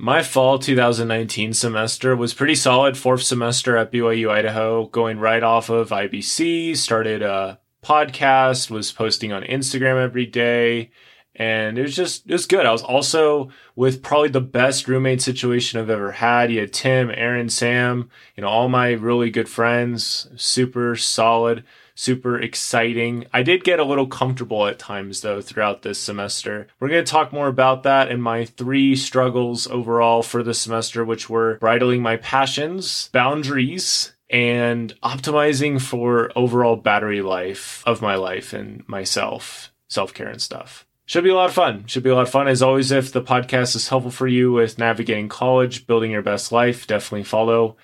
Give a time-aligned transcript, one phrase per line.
[0.00, 2.96] My fall 2019 semester was pretty solid.
[2.96, 9.32] Fourth semester at BYU Idaho, going right off of IBC, started a podcast, was posting
[9.32, 10.92] on Instagram every day.
[11.34, 12.64] And it was just, it was good.
[12.64, 16.52] I was also with probably the best roommate situation I've ever had.
[16.52, 21.64] You had Tim, Aaron, Sam, you know, all my really good friends, super solid
[21.98, 23.26] super exciting.
[23.32, 26.68] I did get a little comfortable at times though throughout this semester.
[26.78, 31.04] We're going to talk more about that and my three struggles overall for the semester,
[31.04, 38.52] which were bridling my passions, boundaries, and optimizing for overall battery life of my life
[38.52, 40.86] and myself, self care and stuff.
[41.04, 41.86] Should be a lot of fun.
[41.86, 42.46] Should be a lot of fun.
[42.46, 46.52] As always, if the podcast is helpful for you with navigating college, building your best
[46.52, 47.76] life, definitely follow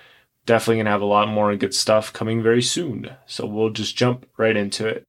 [0.47, 3.11] definitely going to have a lot more good stuff coming very soon.
[3.27, 5.05] So we'll just jump right into it.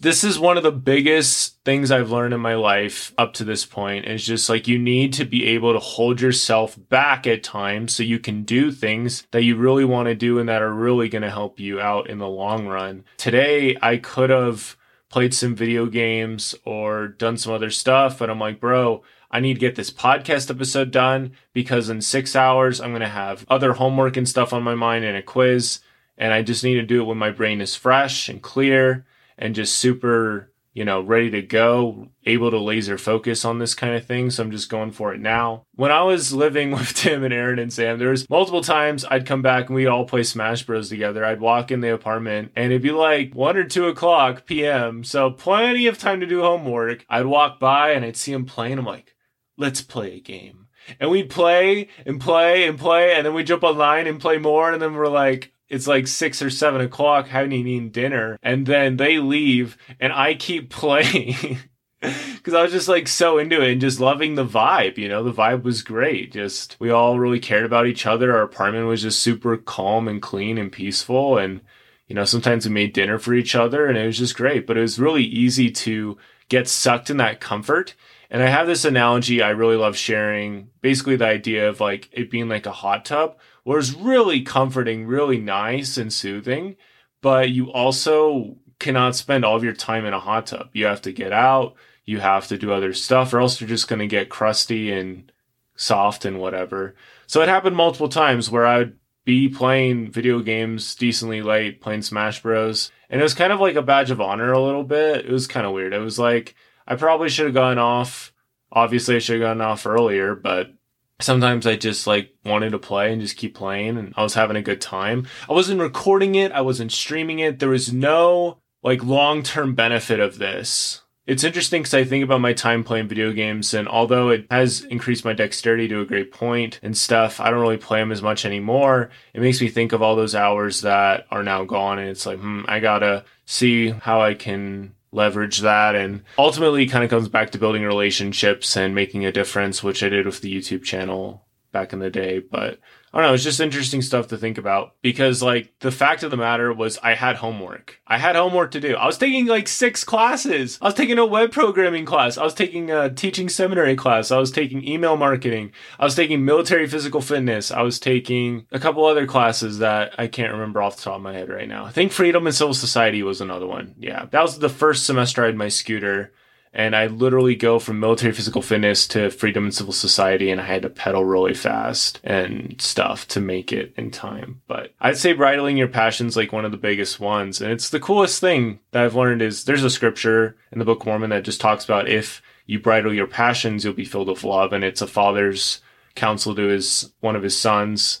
[0.00, 3.66] This is one of the biggest things I've learned in my life up to this
[3.66, 7.92] point is just like you need to be able to hold yourself back at times
[7.94, 11.08] so you can do things that you really want to do and that are really
[11.10, 13.04] going to help you out in the long run.
[13.16, 14.77] Today, I could have
[15.08, 18.18] played some video games or done some other stuff.
[18.18, 22.34] But I'm like, bro, I need to get this podcast episode done because in six
[22.34, 25.80] hours, I'm going to have other homework and stuff on my mind and a quiz.
[26.16, 29.06] And I just need to do it when my brain is fresh and clear
[29.36, 33.96] and just super you know, ready to go, able to laser focus on this kind
[33.96, 34.30] of thing.
[34.30, 35.64] So I'm just going for it now.
[35.74, 39.26] When I was living with Tim and Aaron and Sam, there was multiple times I'd
[39.26, 41.24] come back and we'd all play Smash Bros together.
[41.24, 45.02] I'd walk in the apartment and it'd be like one or two o'clock PM.
[45.02, 47.04] So plenty of time to do homework.
[47.08, 48.78] I'd walk by and I'd see him playing.
[48.78, 49.16] I'm like,
[49.56, 50.68] let's play a game.
[51.00, 54.72] And we'd play and play and play, and then we'd jump online and play more,
[54.72, 58.96] and then we're like, it's like six or seven o'clock, haven't eaten dinner, and then
[58.96, 61.58] they leave, and I keep playing.
[62.00, 65.24] Because I was just like so into it and just loving the vibe, you know,
[65.24, 66.32] the vibe was great.
[66.32, 68.36] Just, we all really cared about each other.
[68.36, 71.38] Our apartment was just super calm and clean and peaceful.
[71.38, 71.60] And,
[72.06, 74.64] you know, sometimes we made dinner for each other and it was just great.
[74.64, 76.16] But it was really easy to
[76.48, 77.96] get sucked in that comfort.
[78.30, 82.30] And I have this analogy I really love sharing basically the idea of like it
[82.30, 83.38] being like a hot tub
[83.76, 86.76] was really comforting, really nice and soothing,
[87.20, 90.70] but you also cannot spend all of your time in a hot tub.
[90.72, 91.74] You have to get out,
[92.04, 95.30] you have to do other stuff, or else you're just going to get crusty and
[95.76, 96.94] soft and whatever.
[97.26, 102.00] So it happened multiple times where I would be playing video games decently late, playing
[102.00, 102.90] Smash Bros.
[103.10, 105.26] And it was kind of like a badge of honor a little bit.
[105.26, 105.92] It was kind of weird.
[105.92, 106.54] It was like,
[106.86, 108.32] I probably should have gone off.
[108.72, 110.72] Obviously, I should have gone off earlier, but
[111.20, 114.56] sometimes I just like wanted to play and just keep playing and I was having
[114.56, 115.26] a good time.
[115.48, 117.58] I wasn't recording it, I wasn't streaming it.
[117.58, 121.02] There was no like long-term benefit of this.
[121.26, 124.80] It's interesting because I think about my time playing video games, and although it has
[124.84, 128.22] increased my dexterity to a great point and stuff, I don't really play them as
[128.22, 129.10] much anymore.
[129.34, 132.38] It makes me think of all those hours that are now gone, and it's like,
[132.38, 137.50] hmm, I gotta see how I can leverage that and ultimately kind of comes back
[137.50, 141.92] to building relationships and making a difference which i did with the youtube channel back
[141.92, 142.78] in the day but
[143.12, 146.30] I don't know, it's just interesting stuff to think about because like the fact of
[146.30, 148.00] the matter was I had homework.
[148.06, 148.94] I had homework to do.
[148.96, 150.78] I was taking like six classes.
[150.82, 152.36] I was taking a web programming class.
[152.36, 154.30] I was taking a teaching seminary class.
[154.30, 155.72] I was taking email marketing.
[155.98, 157.70] I was taking military physical fitness.
[157.70, 161.22] I was taking a couple other classes that I can't remember off the top of
[161.22, 161.84] my head right now.
[161.86, 163.94] I think freedom and civil society was another one.
[163.98, 164.26] Yeah.
[164.30, 166.32] That was the first semester I had my scooter
[166.72, 170.64] and I literally go from military physical fitness to freedom and civil society, and I
[170.64, 174.60] had to pedal really fast and stuff to make it in time.
[174.66, 178.00] But I'd say bridling your passions like one of the biggest ones, and it's the
[178.00, 181.44] coolest thing that I've learned is there's a scripture in the Book of Mormon that
[181.44, 185.02] just talks about if you bridle your passions, you'll be filled with love, and it's
[185.02, 185.80] a father's
[186.14, 188.20] counsel to his one of his sons,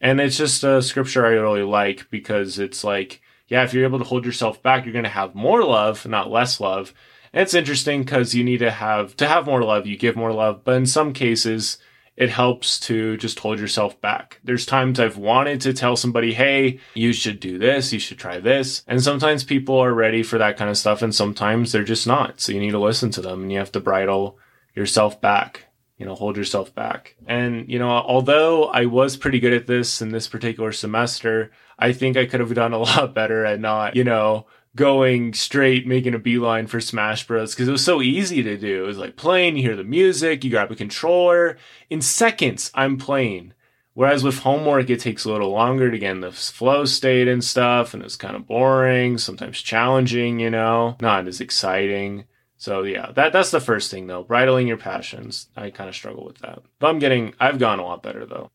[0.00, 3.20] and it's just a scripture I really like because it's like.
[3.50, 6.30] Yeah, if you're able to hold yourself back, you're going to have more love, not
[6.30, 6.92] less love
[7.32, 10.64] it's interesting because you need to have to have more love, you give more love,
[10.64, 11.78] but in some cases
[12.18, 14.40] it helps to just hold yourself back.
[14.42, 18.40] There's times I've wanted to tell somebody, hey, you should do this, you should try
[18.40, 18.82] this.
[18.88, 22.40] And sometimes people are ready for that kind of stuff, and sometimes they're just not.
[22.40, 24.36] So you need to listen to them and you have to bridle
[24.74, 25.66] yourself back,
[25.96, 27.14] you know, hold yourself back.
[27.28, 31.92] And, you know, although I was pretty good at this in this particular semester, I
[31.92, 34.46] think I could have done a lot better at not, you know,
[34.78, 37.54] going straight, making a beeline for Smash Bros.
[37.54, 38.84] because it was so easy to do.
[38.84, 41.58] It was like playing, you hear the music, you grab a controller.
[41.90, 43.52] In seconds, I'm playing
[43.98, 47.42] Whereas with homework, it takes a little longer to get in the flow state and
[47.42, 52.24] stuff, and it's kind of boring, sometimes challenging, you know, not as exciting.
[52.58, 54.22] So yeah, that that's the first thing though.
[54.22, 55.48] Bridling your passions.
[55.56, 56.62] I kind of struggle with that.
[56.78, 58.52] But I'm getting I've gone a lot better though.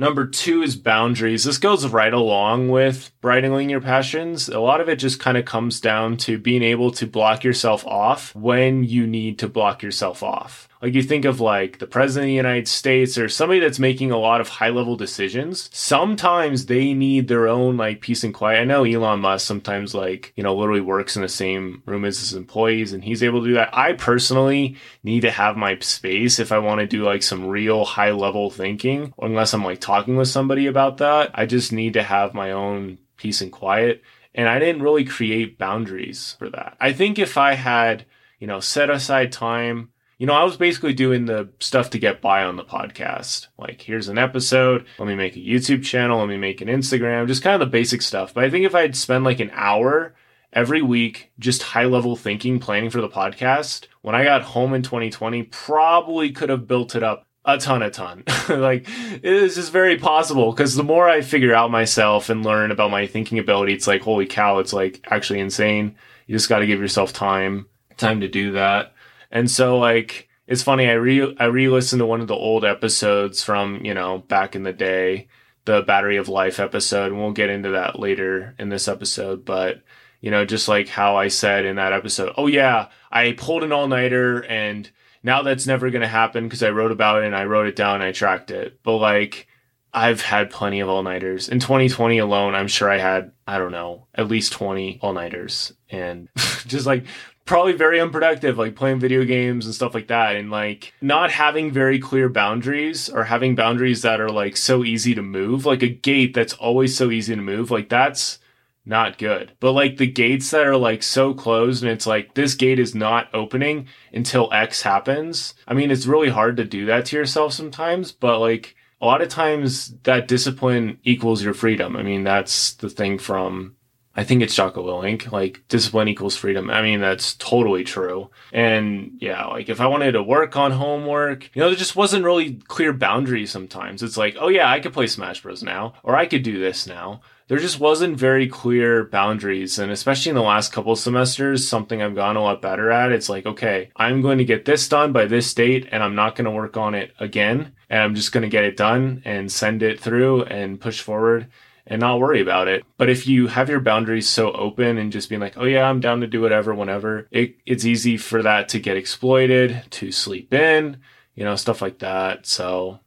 [0.00, 1.42] Number two is boundaries.
[1.42, 4.48] This goes right along with bridling your passions.
[4.48, 7.84] A lot of it just kind of comes down to being able to block yourself
[7.84, 10.67] off when you need to block yourself off.
[10.80, 14.10] Like you think of like the president of the United States or somebody that's making
[14.10, 15.68] a lot of high level decisions.
[15.72, 18.60] Sometimes they need their own like peace and quiet.
[18.60, 22.20] I know Elon Musk sometimes like, you know, literally works in the same room as
[22.20, 23.76] his employees and he's able to do that.
[23.76, 27.84] I personally need to have my space if I want to do like some real
[27.84, 31.30] high level thinking, unless I'm like talking with somebody about that.
[31.34, 34.02] I just need to have my own peace and quiet.
[34.34, 36.76] And I didn't really create boundaries for that.
[36.80, 38.04] I think if I had,
[38.38, 42.20] you know, set aside time you know, I was basically doing the stuff to get
[42.20, 43.46] by on the podcast.
[43.56, 44.84] Like, here's an episode.
[44.98, 46.18] Let me make a YouTube channel.
[46.18, 48.34] Let me make an Instagram, just kind of the basic stuff.
[48.34, 50.16] But I think if I'd spend like an hour
[50.52, 54.82] every week just high level thinking, planning for the podcast, when I got home in
[54.82, 58.24] 2020, probably could have built it up a ton, a ton.
[58.48, 62.72] like, it is just very possible because the more I figure out myself and learn
[62.72, 65.94] about my thinking ability, it's like, holy cow, it's like actually insane.
[66.26, 67.66] You just got to give yourself time,
[67.96, 68.94] time to do that.
[69.30, 73.42] And so like it's funny, I re I re-listened to one of the old episodes
[73.42, 75.28] from, you know, back in the day,
[75.64, 79.82] the Battery of Life episode, and we'll get into that later in this episode, but
[80.20, 83.72] you know, just like how I said in that episode, oh yeah, I pulled an
[83.72, 84.90] all-nighter and
[85.22, 87.76] now that's never going to happen because I wrote about it and I wrote it
[87.76, 88.80] down and I tracked it.
[88.82, 89.46] But like
[89.92, 91.48] I've had plenty of all-nighters.
[91.48, 96.28] In 2020 alone, I'm sure I had, I don't know, at least 20 all-nighters and
[96.66, 97.04] just like
[97.48, 100.36] probably very unproductive, like playing video games and stuff like that.
[100.36, 105.14] And like not having very clear boundaries or having boundaries that are like so easy
[105.14, 108.38] to move, like a gate that's always so easy to move, like that's
[108.84, 109.52] not good.
[109.60, 112.94] But like the gates that are like so closed and it's like this gate is
[112.94, 115.54] not opening until X happens.
[115.66, 119.22] I mean, it's really hard to do that to yourself sometimes, but like a lot
[119.22, 121.96] of times that discipline equals your freedom.
[121.96, 123.76] I mean, that's the thing from
[124.18, 126.70] I think it's Jocko Willink, like discipline equals freedom.
[126.70, 128.30] I mean, that's totally true.
[128.52, 132.24] And yeah, like if I wanted to work on homework, you know, there just wasn't
[132.24, 134.02] really clear boundaries sometimes.
[134.02, 136.84] It's like, oh yeah, I could play Smash Bros now, or I could do this
[136.84, 137.20] now.
[137.46, 139.78] There just wasn't very clear boundaries.
[139.78, 143.12] And especially in the last couple semesters, something I've gotten a lot better at.
[143.12, 146.34] It's like, okay, I'm going to get this done by this date and I'm not
[146.34, 147.72] going to work on it again.
[147.88, 151.46] And I'm just going to get it done and send it through and push forward
[151.88, 152.84] and not worry about it.
[152.96, 156.00] But if you have your boundaries so open and just being like, oh yeah, I'm
[156.00, 160.52] down to do whatever whenever, it, it's easy for that to get exploited, to sleep
[160.52, 160.98] in,
[161.34, 162.46] you know, stuff like that.
[162.46, 163.00] So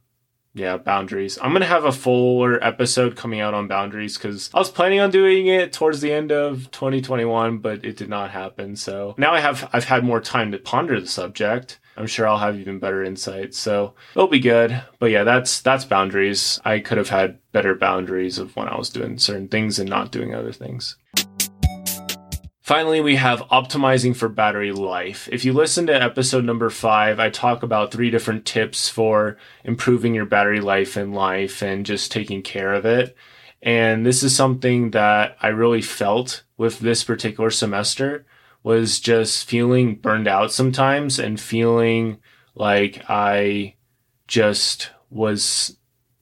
[0.54, 1.38] yeah, boundaries.
[1.40, 5.10] I'm gonna have a fuller episode coming out on boundaries because I was planning on
[5.10, 8.76] doing it towards the end of 2021, but it did not happen.
[8.76, 11.78] So now I have I've had more time to ponder the subject.
[11.96, 13.58] I'm sure I'll have even better insights.
[13.58, 14.82] So it'll be good.
[14.98, 16.60] But yeah, that's that's boundaries.
[16.64, 20.12] I could have had better boundaries of when I was doing certain things and not
[20.12, 20.96] doing other things.
[22.62, 25.28] Finally, we have optimizing for battery life.
[25.32, 30.14] If you listen to episode number five, I talk about three different tips for improving
[30.14, 33.16] your battery life in life and just taking care of it.
[33.62, 38.24] And this is something that I really felt with this particular semester
[38.62, 42.18] was just feeling burned out sometimes and feeling
[42.54, 43.74] like I
[44.28, 45.76] just was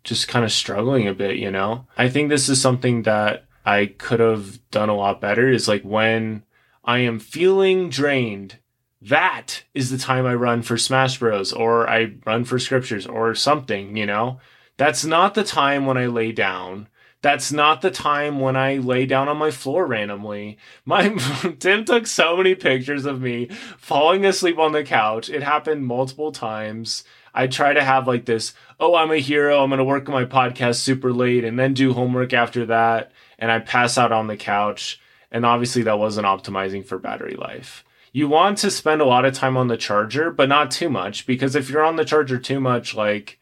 [0.04, 1.86] just kind of struggling a bit, you know?
[1.96, 5.82] I think this is something that I could have done a lot better is like
[5.82, 6.44] when
[6.84, 8.58] I am feeling drained,
[9.02, 11.52] that is the time I run for Smash Bros.
[11.52, 14.40] or I run for scriptures or something, you know?
[14.76, 16.88] That's not the time when I lay down
[17.22, 20.56] that's not the time when I lay down on my floor randomly.
[20.84, 21.08] My
[21.58, 23.48] Tim took so many pictures of me
[23.78, 25.28] falling asleep on the couch.
[25.28, 27.04] It happened multiple times.
[27.34, 29.62] I try to have like this, oh, I'm a hero.
[29.62, 33.12] I'm going to work on my podcast super late and then do homework after that.
[33.38, 35.00] And I pass out on the couch.
[35.30, 37.84] And obviously, that wasn't optimizing for battery life.
[38.12, 41.26] You want to spend a lot of time on the charger, but not too much
[41.26, 43.38] because if you're on the charger too much, like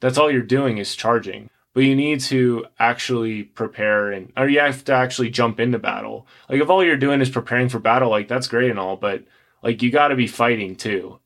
[0.00, 4.60] that's all you're doing is charging but you need to actually prepare and or you
[4.60, 6.26] have to actually jump into battle.
[6.48, 9.24] Like if all you're doing is preparing for battle, like that's great and all, but
[9.62, 11.20] like you got to be fighting too.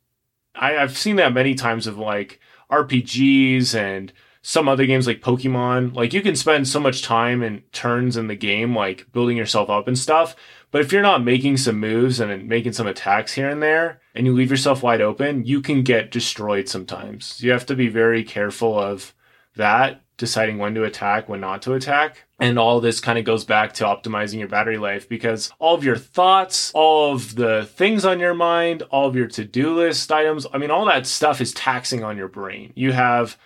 [0.55, 5.95] I, I've seen that many times of like RPGs and some other games like Pokemon.
[5.95, 9.71] Like you can spend so much time and turns in the game, like building yourself
[9.71, 10.37] up and stuff.
[10.71, 14.27] But if you're not making some moves and making some attacks here and there, and
[14.27, 17.43] you leave yourself wide open, you can get destroyed sometimes.
[17.43, 19.15] You have to be very careful of
[19.57, 22.25] that, deciding when to attack, when not to attack.
[22.39, 25.85] And all this kind of goes back to optimizing your battery life because all of
[25.85, 30.13] your thoughts, all of the things on your mind, all of your to do list
[30.13, 32.73] items, I mean, all that stuff is taxing on your brain.
[32.77, 33.37] You have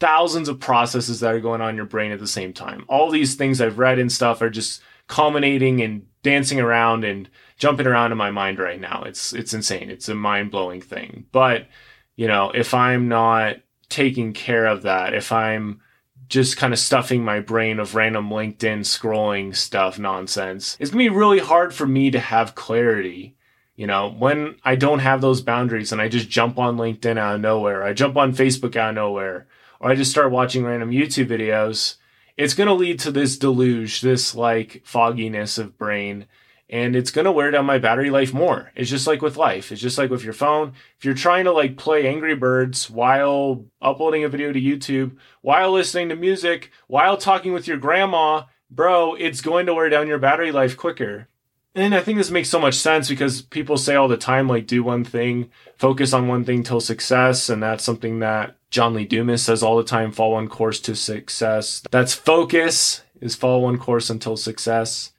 [0.00, 2.84] thousands of processes that are going on in your brain at the same time.
[2.88, 7.28] All these things I've read and stuff are just culminating and dancing around and
[7.58, 9.02] jumping around in my mind right now.
[9.06, 9.90] It's it's insane.
[9.90, 11.26] It's a mind-blowing thing.
[11.32, 11.68] But,
[12.16, 13.56] you know, if I'm not
[13.88, 15.80] taking care of that, if I'm
[16.28, 21.10] just kind of stuffing my brain of random LinkedIn scrolling stuff nonsense, it's going to
[21.10, 23.36] be really hard for me to have clarity.
[23.76, 27.34] You know, when I don't have those boundaries and I just jump on LinkedIn out
[27.36, 29.48] of nowhere, I jump on Facebook out of nowhere,
[29.80, 31.96] or I just start watching random YouTube videos,
[32.36, 36.26] it's going to lead to this deluge, this like fogginess of brain
[36.68, 38.72] and it's going to wear down my battery life more.
[38.74, 39.70] It's just like with life.
[39.70, 40.72] It's just like with your phone.
[40.98, 45.72] If you're trying to like play Angry Birds while uploading a video to YouTube, while
[45.72, 50.18] listening to music, while talking with your grandma, bro, it's going to wear down your
[50.18, 51.28] battery life quicker.
[51.76, 54.66] And I think this makes so much sense because people say all the time, like,
[54.66, 57.48] do one thing, focus on one thing till success.
[57.48, 60.94] And that's something that John Lee Dumas says all the time follow one course to
[60.94, 61.82] success.
[61.90, 65.13] That's focus, is follow one course until success.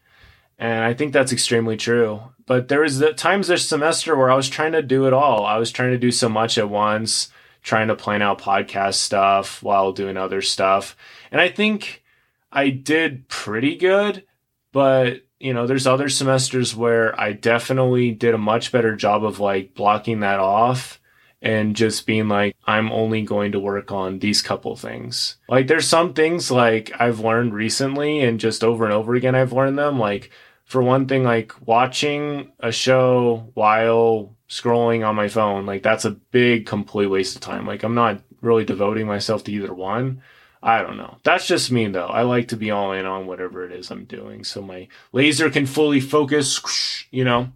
[0.57, 2.21] And I think that's extremely true.
[2.45, 5.45] But there was the times this semester where I was trying to do it all.
[5.45, 7.29] I was trying to do so much at once,
[7.61, 10.95] trying to plan out podcast stuff while doing other stuff.
[11.31, 12.03] And I think
[12.51, 14.23] I did pretty good,
[14.71, 19.39] but you know, there's other semesters where I definitely did a much better job of
[19.39, 20.99] like blocking that off
[21.41, 25.35] and just being like, I'm only going to work on these couple things.
[25.47, 29.53] Like, there's some things like I've learned recently and just over and over again, I've
[29.53, 29.99] learned them.
[29.99, 30.31] Like,
[30.65, 36.11] for one thing, like watching a show while scrolling on my phone, like that's a
[36.11, 37.65] big, complete waste of time.
[37.65, 40.21] Like I'm not really devoting myself to either one.
[40.61, 41.17] I don't know.
[41.23, 42.07] That's just me though.
[42.07, 45.49] I like to be all in on whatever it is I'm doing so my laser
[45.51, 47.51] can fully focus, you know.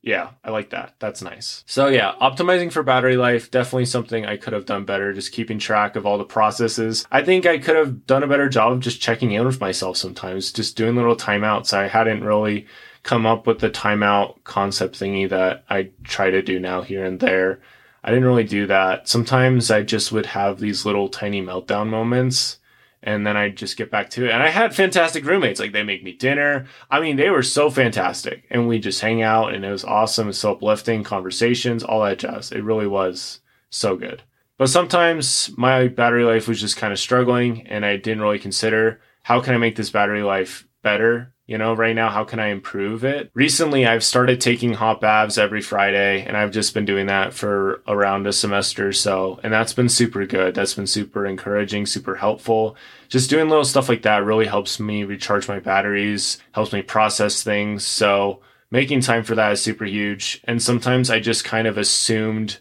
[0.00, 0.94] Yeah, I like that.
[1.00, 1.64] That's nice.
[1.66, 5.58] So yeah, optimizing for battery life, definitely something I could have done better, just keeping
[5.58, 7.06] track of all the processes.
[7.10, 9.96] I think I could have done a better job of just checking in with myself
[9.96, 11.72] sometimes, just doing little timeouts.
[11.72, 12.66] I hadn't really
[13.02, 17.18] come up with the timeout concept thingy that I try to do now here and
[17.18, 17.60] there.
[18.04, 19.08] I didn't really do that.
[19.08, 22.58] Sometimes I just would have these little tiny meltdown moments
[23.02, 24.30] and then I just get back to it.
[24.30, 25.60] And I had fantastic roommates.
[25.60, 26.66] Like they make me dinner.
[26.90, 28.44] I mean, they were so fantastic.
[28.50, 30.28] And we just hang out and it was awesome.
[30.28, 32.50] It's so uplifting conversations, all that jazz.
[32.50, 33.40] It really was
[33.70, 34.22] so good.
[34.56, 39.00] But sometimes my battery life was just kind of struggling and I didn't really consider
[39.22, 42.48] how can I make this battery life better you know, right now, how can I
[42.48, 43.30] improve it?
[43.32, 47.82] Recently, I've started taking hot baths every Friday, and I've just been doing that for
[47.88, 49.40] around a semester so.
[49.42, 50.54] And that's been super good.
[50.54, 52.76] That's been super encouraging, super helpful.
[53.08, 57.42] Just doing little stuff like that really helps me recharge my batteries, helps me process
[57.42, 57.82] things.
[57.82, 60.42] So, making time for that is super huge.
[60.44, 62.58] And sometimes I just kind of assumed,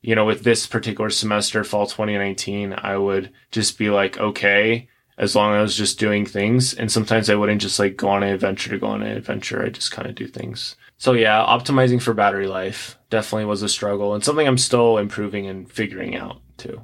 [0.00, 4.88] you know, with this particular semester, fall 2019, I would just be like, okay,
[5.22, 6.74] as long as I was just doing things.
[6.74, 9.64] And sometimes I wouldn't just like go on an adventure to go on an adventure.
[9.64, 10.74] I just kind of do things.
[10.98, 15.46] So yeah, optimizing for battery life definitely was a struggle and something I'm still improving
[15.46, 16.82] and figuring out too.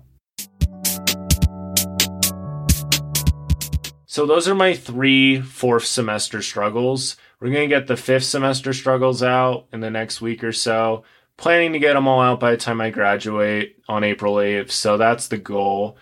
[4.06, 7.16] So those are my three fourth semester struggles.
[7.40, 11.02] We're going to get the fifth semester struggles out in the next week or so.
[11.36, 14.70] Planning to get them all out by the time I graduate on April 8th.
[14.70, 15.96] So that's the goal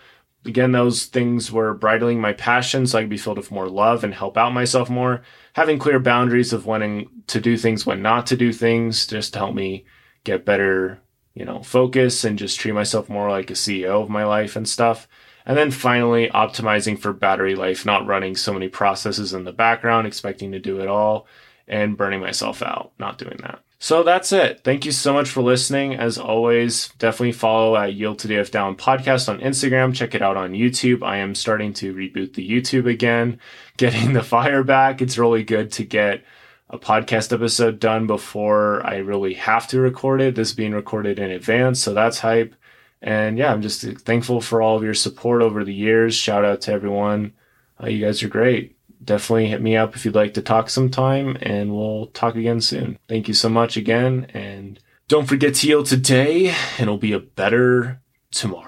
[0.45, 4.03] again, those things were bridling my passion so I could be filled with more love
[4.03, 5.21] and help out myself more.
[5.53, 9.39] Having clear boundaries of when to do things, when not to do things, just to
[9.39, 9.85] help me
[10.23, 10.99] get better,
[11.33, 14.67] you know, focus and just treat myself more like a CEO of my life and
[14.67, 15.07] stuff.
[15.45, 20.05] And then finally, optimizing for battery life, not running so many processes in the background,
[20.05, 21.27] expecting to do it all
[21.67, 23.59] and burning myself out, not doing that.
[23.79, 24.61] So that's it.
[24.63, 25.95] Thank you so much for listening.
[25.95, 29.93] As always, definitely follow at Yield to DF Down podcast on Instagram.
[29.93, 31.03] Check it out on YouTube.
[31.03, 33.39] I am starting to reboot the YouTube again,
[33.77, 35.01] getting the fire back.
[35.01, 36.23] It's really good to get
[36.69, 40.35] a podcast episode done before I really have to record it.
[40.35, 42.55] This being recorded in advance, so that's hype.
[43.01, 46.15] And yeah, I'm just thankful for all of your support over the years.
[46.15, 47.33] Shout out to everyone.
[47.81, 51.37] Uh, you guys are great definitely hit me up if you'd like to talk sometime,
[51.41, 52.97] and we'll talk again soon.
[53.07, 57.19] Thank you so much again, and don't forget to yield today, and it'll be a
[57.19, 58.01] better
[58.31, 58.66] tomorrow.